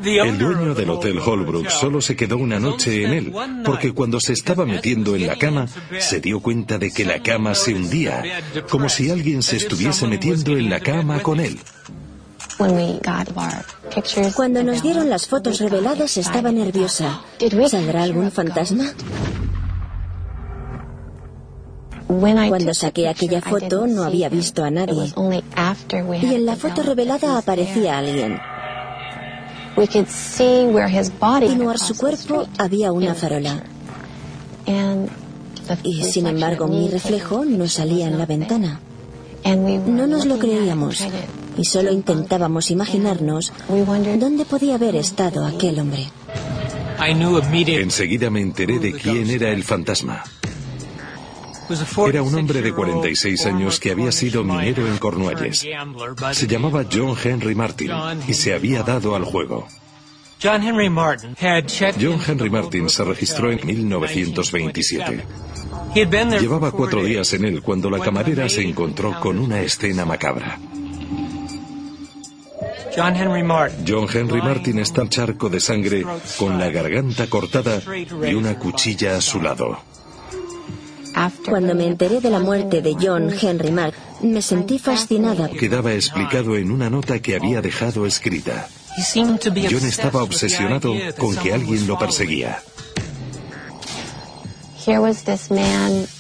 [0.05, 3.33] El dueño del Hotel Holbrook solo se quedó una noche en él,
[3.65, 5.67] porque cuando se estaba metiendo en la cama,
[5.99, 8.23] se dio cuenta de que la cama se hundía,
[8.69, 11.59] como si alguien se estuviese metiendo en la cama con él.
[14.35, 17.23] Cuando nos dieron las fotos reveladas estaba nerviosa.
[17.69, 18.85] ¿Saldrá algún fantasma?
[22.07, 25.13] Cuando saqué aquella foto no había visto a nadie.
[26.23, 28.39] Y en la foto revelada aparecía alguien.
[31.19, 33.63] Continuar su cuerpo había una farola.
[35.83, 38.81] Y sin embargo mi reflejo no salía en la ventana.
[39.45, 41.07] No nos lo creíamos
[41.59, 43.53] y solo intentábamos imaginarnos
[44.19, 46.09] dónde podía haber estado aquel hombre.
[46.99, 50.25] Enseguida me enteré de quién era el fantasma.
[52.09, 55.67] Era un hombre de 46 años que había sido minero en Cornualles.
[56.33, 57.91] Se llamaba John Henry Martin
[58.29, 59.67] y se había dado al juego.
[62.01, 65.25] John Henry Martin se registró en 1927.
[65.95, 70.59] Llevaba cuatro días en él cuando la camarera se encontró con una escena macabra.
[73.87, 76.05] John Henry Martin está en charco de sangre
[76.39, 77.83] con la garganta cortada
[78.27, 79.79] y una cuchilla a su lado.
[81.49, 85.49] Cuando me enteré de la muerte de John Henry Martin, me sentí fascinada.
[85.49, 88.69] Quedaba explicado en una nota que había dejado escrita.
[89.15, 92.59] John estaba obsesionado con que alguien lo perseguía.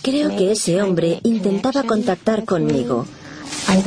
[0.02, 3.06] Creo que ese hombre intentaba contactar conmigo.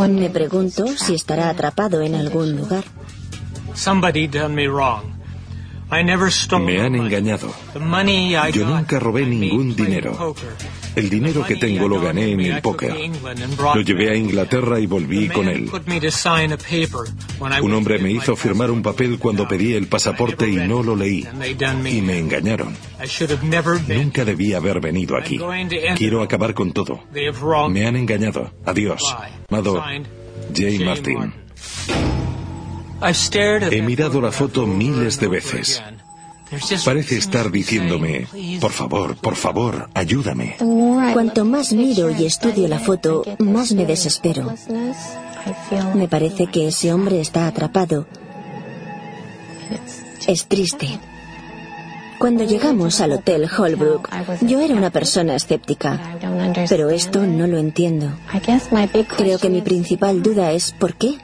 [0.10, 2.84] Me pregunto si estará atrapado en algún lugar.
[6.60, 7.54] Me han engañado.
[8.54, 10.36] Yo nunca robé ningún dinero.
[10.96, 12.96] El dinero que tengo lo gané en el póker.
[13.76, 15.70] Lo llevé a Inglaterra y volví con él.
[17.62, 21.28] Un hombre me hizo firmar un papel cuando pedí el pasaporte y no lo leí.
[21.86, 22.76] Y me engañaron.
[23.88, 25.40] Nunca debí haber venido aquí.
[25.96, 27.04] Quiero acabar con todo.
[27.70, 28.52] Me han engañado.
[28.66, 29.16] Adiós.
[29.50, 29.84] Mado
[30.56, 30.84] J.
[30.86, 31.34] Martin.
[33.72, 35.82] He mirado la foto miles de veces.
[36.84, 38.28] Parece estar diciéndome,
[38.60, 40.56] por favor, por favor, ayúdame.
[41.14, 44.52] Cuanto más miro y estudio la foto, más me desespero.
[45.94, 48.08] Me parece que ese hombre está atrapado.
[50.28, 51.00] Es triste.
[52.18, 54.10] Cuando llegamos al Hotel Holbrook,
[54.42, 56.18] yo era una persona escéptica,
[56.68, 58.12] pero esto no lo entiendo.
[59.16, 61.16] Creo que mi principal duda es ¿por qué?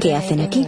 [0.00, 0.66] ¿Qué hacen aquí?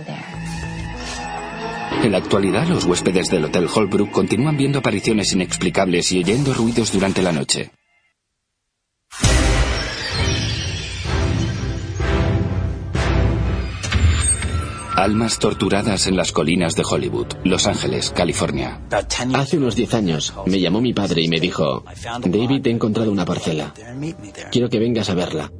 [2.03, 6.93] En la actualidad, los huéspedes del Hotel Holbrook continúan viendo apariciones inexplicables y oyendo ruidos
[6.93, 7.71] durante la noche.
[14.97, 18.81] Almas torturadas en las colinas de Hollywood, Los Ángeles, California.
[19.35, 21.85] Hace unos 10 años me llamó mi padre y me dijo,
[22.21, 23.75] David, he encontrado una parcela.
[24.53, 25.51] Quiero que vengas a verla.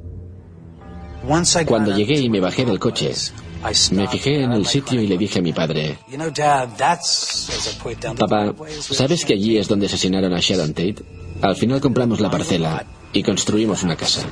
[1.65, 3.11] Cuando llegué y me bajé del coche,
[3.91, 5.97] me fijé en el sitio y le dije a mi padre,
[8.17, 11.03] Papá, ¿sabes que allí es donde asesinaron a Sharon Tate?
[11.41, 14.25] Al final compramos la parcela y construimos una casa.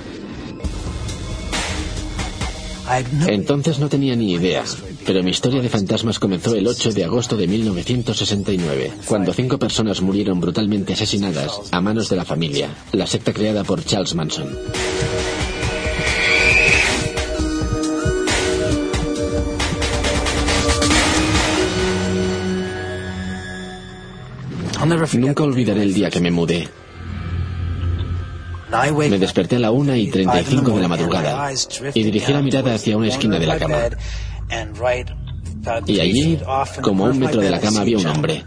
[3.28, 4.63] Entonces no tenía ni idea,
[5.05, 10.01] pero mi historia de fantasmas comenzó el 8 de agosto de 1969, cuando cinco personas
[10.01, 14.49] murieron brutalmente asesinadas a manos de la familia, la secta creada por Charles Manson.
[24.86, 26.68] Nunca olvidaré el día que me mudé.
[29.10, 31.52] Me desperté a la una y 35 de la madrugada
[31.94, 33.78] y dirigí la mirada hacia una esquina de la cama.
[35.86, 36.40] Y allí,
[36.82, 38.44] como a un metro de la cama, había un hombre.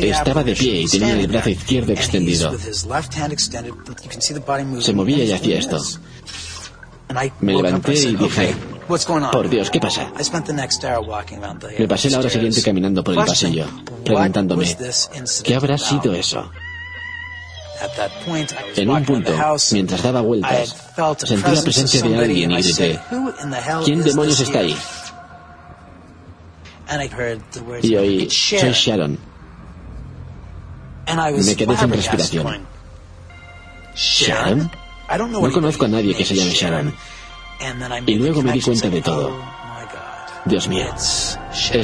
[0.00, 2.52] Estaba de pie y tenía el brazo izquierdo extendido.
[4.80, 5.82] Se movía y hacía esto.
[7.40, 8.54] Me levanté y dije,
[8.86, 10.12] por Dios, ¿qué pasa?
[11.78, 13.66] Me pasé la hora siguiente caminando por el pasillo,
[14.04, 14.76] preguntándome,
[15.42, 16.50] ¿qué habrá sido eso?
[18.76, 19.32] En un punto,
[19.72, 20.76] mientras daba vueltas,
[21.18, 23.00] sentí la presencia de alguien y grité,
[23.84, 24.76] ¿quién demonios está ahí?
[27.82, 29.18] Y oí, soy Sharon.
[31.06, 32.66] Me quedé sin respiración.
[33.94, 34.70] ¿Sharon?
[35.30, 36.94] No conozco a nadie que se llame Sharon.
[38.06, 39.32] Y luego me di cuenta de todo.
[40.44, 41.38] Dios mío, es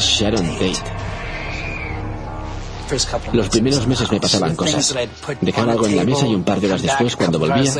[0.04, 1.10] Sharon Tate.
[3.32, 4.94] Los primeros meses me pasaban cosas.
[5.40, 7.72] Dejaba algo en la mesa y un par de horas después, cuando volvía,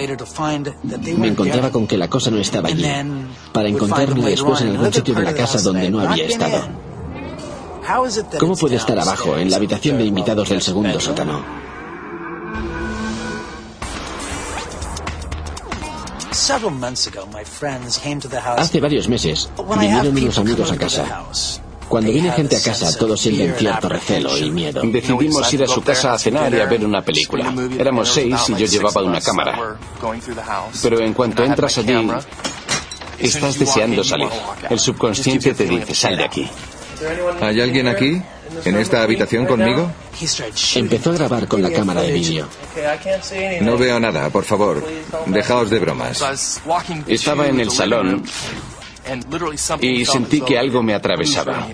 [1.17, 2.87] me encontraba con que la cosa no estaba allí,
[3.53, 6.69] para encontrarme después en algún sitio de la casa donde no había estado.
[8.39, 11.70] ¿Cómo puede estar abajo, en la habitación de invitados del segundo sótano?
[18.57, 21.25] Hace varios meses vinieron unos amigos a casa.
[21.89, 24.81] Cuando viene gente a casa, todos sienten cierto recelo y miedo.
[24.85, 27.53] Decidimos ir a su casa a cenar y a ver una película.
[27.77, 29.77] Éramos seis y yo llevaba una cámara.
[30.83, 32.09] Pero en cuanto entras allí,
[33.19, 34.29] estás deseando salir.
[34.69, 36.49] El subconsciente te dice, sal de aquí.
[37.41, 38.23] ¿Hay alguien aquí?
[38.65, 39.91] ¿En esta habitación conmigo?
[40.75, 42.49] Empezó a grabar con la cámara de vídeo.
[43.63, 44.85] No veo nada, por favor.
[45.27, 46.61] Dejaos de bromas.
[47.07, 48.25] Estaba en el salón
[49.81, 51.69] y sentí que algo me atravesaba.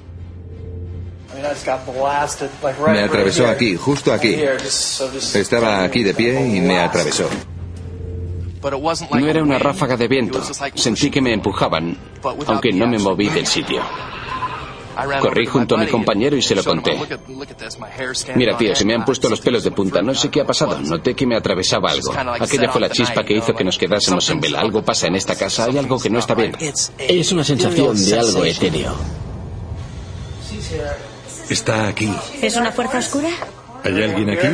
[2.89, 4.37] Me atravesó aquí, justo aquí.
[5.35, 7.29] Estaba aquí de pie y me atravesó.
[9.13, 10.43] No era una ráfaga de viento.
[10.75, 11.97] Sentí que me empujaban,
[12.47, 13.83] aunque no me moví del sitio.
[15.21, 16.99] Corrí junto a mi compañero y se lo conté.
[18.35, 20.03] Mira, tío, se me han puesto los pelos de punta.
[20.03, 20.79] No sé qué ha pasado.
[20.81, 22.13] Noté que me atravesaba algo.
[22.41, 24.61] Aquella fue la chispa que hizo que nos quedásemos en vela.
[24.61, 25.65] Algo pasa en esta casa.
[25.65, 26.57] Hay algo que no está bien.
[26.99, 28.95] Es una sensación de algo etéreo.
[31.49, 32.13] Está aquí.
[32.43, 33.31] ¿Es una fuerza oscura?
[33.85, 34.49] ¿Hay alguien aquí?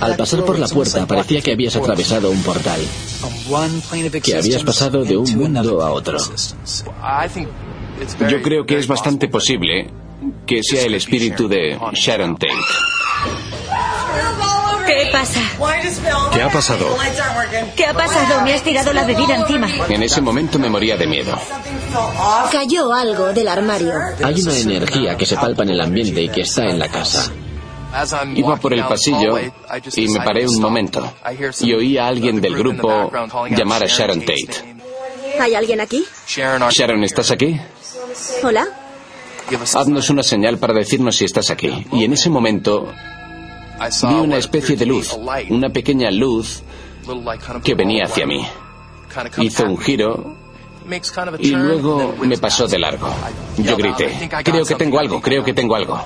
[0.00, 2.80] Al pasar por la puerta parecía que habías atravesado un portal,
[4.22, 6.18] que habías pasado de un mundo a otro.
[8.28, 9.90] Yo creo que es bastante posible
[10.46, 12.52] que sea el espíritu de Sharon Tate.
[14.86, 15.40] ¿Qué pasa?
[16.32, 16.96] ¿Qué ha pasado?
[17.76, 18.42] ¿Qué ha pasado?
[18.42, 19.68] Me has tirado la bebida encima.
[19.88, 21.38] En ese momento me moría de miedo.
[22.50, 23.92] Cayó algo del armario.
[24.22, 27.32] Hay una energía que se palpa en el ambiente y que está en la casa.
[28.34, 29.38] Iba por el pasillo
[29.96, 31.12] y me paré un momento
[31.60, 33.10] y oí a alguien del grupo
[33.50, 34.76] llamar a Sharon Tate.
[35.40, 36.04] ¿Hay alguien aquí?
[36.26, 37.58] Sharon, ¿estás aquí?
[38.42, 38.66] Hola.
[39.74, 41.86] Haznos una señal para decirnos si estás aquí.
[41.92, 42.92] Y en ese momento
[44.08, 45.16] vi una especie de luz,
[45.48, 46.62] una pequeña luz
[47.64, 48.46] que venía hacia mí.
[49.38, 50.36] Hizo un giro
[51.38, 53.08] y luego me pasó de largo.
[53.58, 56.00] Yo grité, creo que tengo algo, creo que tengo algo.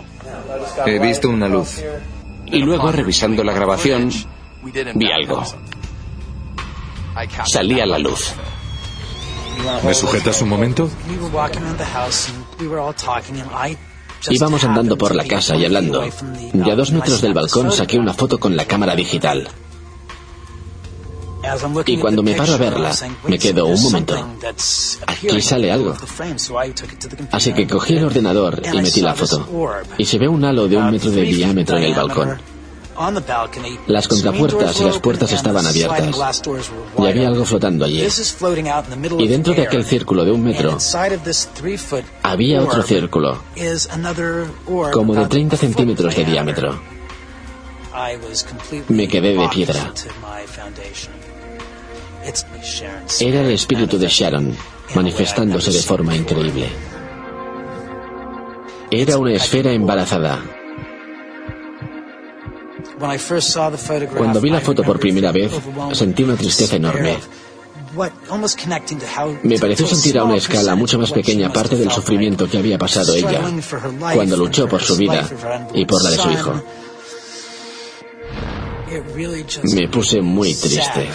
[0.86, 1.82] He visto una luz.
[2.46, 4.10] Y luego, revisando la grabación,
[4.94, 5.42] vi algo.
[7.44, 8.34] Salía la luz.
[9.84, 10.90] ¿Me sujetas un momento?
[14.30, 16.04] Íbamos andando por la casa y hablando.
[16.52, 19.48] Y a dos metros del balcón saqué una foto con la cámara digital.
[21.86, 22.92] Y cuando me paro a verla,
[23.28, 24.28] me quedo un momento.
[25.06, 25.94] Aquí sale algo.
[27.30, 29.46] Así que cogí el ordenador y metí la foto.
[29.98, 32.53] Y se ve un halo de un metro de diámetro en el balcón.
[33.86, 36.42] Las contrapuertas y las puertas estaban abiertas.
[36.98, 38.06] Y había algo flotando allí.
[39.18, 40.78] Y dentro de aquel círculo de un metro
[42.22, 43.42] había otro círculo,
[44.92, 46.80] como de 30 centímetros de diámetro.
[48.88, 49.92] Me quedé de piedra.
[53.20, 54.56] Era el espíritu de Sharon,
[54.94, 56.68] manifestándose de forma increíble.
[58.90, 60.42] Era una esfera embarazada.
[64.16, 65.52] Cuando vi la foto por primera vez,
[65.92, 67.18] sentí una tristeza enorme.
[69.42, 73.14] Me pareció sentir a una escala mucho más pequeña parte del sufrimiento que había pasado
[73.14, 73.40] ella
[74.14, 75.28] cuando luchó por su vida
[75.74, 76.62] y por la de su hijo.
[79.74, 81.08] Me puse muy triste.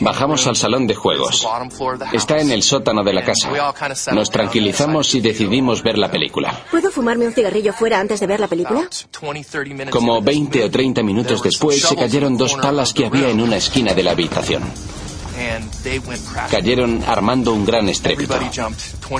[0.00, 1.46] Bajamos al salón de juegos.
[2.12, 3.50] Está en el sótano de la casa.
[4.12, 6.43] Nos tranquilizamos y decidimos ver la película.
[6.70, 8.88] ¿Puedo fumarme un cigarrillo fuera antes de ver la película?
[9.90, 13.94] Como 20 o 30 minutos después se cayeron dos palas que había en una esquina
[13.94, 14.62] de la habitación.
[16.50, 18.38] Cayeron armando un gran estrépito.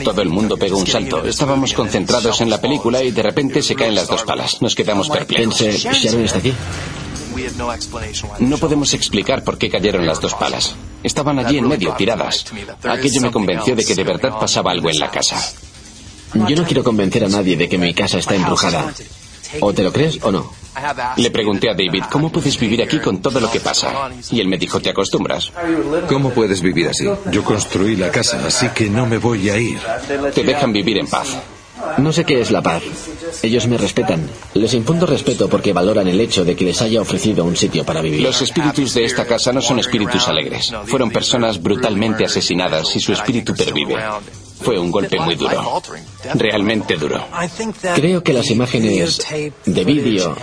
[0.05, 1.25] Todo el mundo pegó un salto.
[1.25, 4.63] Estábamos concentrados en la película y de repente se caen las dos palas.
[4.63, 5.59] Nos quedamos perplejos.
[5.59, 6.55] Pensé, ¿Sharon está aquí?
[8.39, 10.75] No podemos explicar por qué cayeron las dos palas.
[11.03, 12.47] Estaban allí en medio, tiradas.
[12.85, 15.37] Aquello me convenció de que de verdad pasaba algo en la casa.
[16.49, 18.93] Yo no quiero convencer a nadie de que mi casa está embrujada.
[19.61, 20.51] O te lo crees o no.
[21.17, 24.11] Le pregunté a David, ¿cómo puedes vivir aquí con todo lo que pasa?
[24.31, 25.53] Y él me dijo, ¿te acostumbras?
[26.09, 27.09] ¿Cómo puedes vivir así?
[27.31, 29.79] Yo construí la casa, así que no me voy a ir.
[30.35, 31.37] Te dejan vivir en paz.
[31.99, 32.83] No sé qué es la paz.
[33.43, 34.29] Ellos me respetan.
[34.55, 38.01] Les infundo respeto porque valoran el hecho de que les haya ofrecido un sitio para
[38.01, 38.21] vivir.
[38.21, 40.73] Los espíritus de esta casa no son espíritus alegres.
[40.87, 43.97] Fueron personas brutalmente asesinadas y su espíritu pervive.
[44.65, 45.83] Fue un golpe muy duro.
[46.35, 47.23] Realmente duro.
[47.95, 49.21] Creo que las imágenes
[49.67, 50.35] de vídeo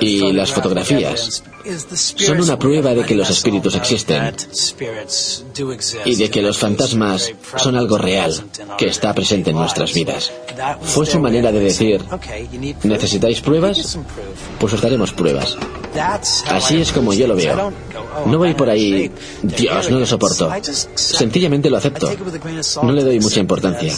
[0.00, 1.42] y las fotografías
[1.94, 4.34] son una prueba de que los espíritus existen
[6.04, 8.32] y de que los fantasmas son algo real
[8.78, 10.32] que está presente en nuestras vidas.
[10.82, 12.02] Fue su manera de decir,
[12.82, 13.98] ¿necesitáis pruebas?
[14.58, 15.56] Pues os daremos pruebas.
[16.46, 17.72] Así es como yo lo veo.
[18.26, 19.10] No voy por ahí,
[19.42, 20.50] Dios, no lo soporto.
[20.94, 22.10] Sencillamente lo acepto.
[22.82, 23.94] No le doy mucha importancia.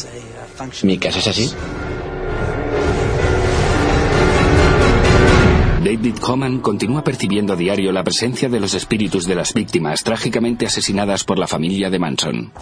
[0.83, 1.51] Mi casa es así.
[5.85, 10.65] David Coman continúa percibiendo a diario la presencia de los espíritus de las víctimas trágicamente
[10.65, 12.53] asesinadas por la familia de Manson.